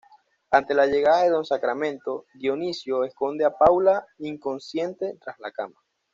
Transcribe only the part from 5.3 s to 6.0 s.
la cama.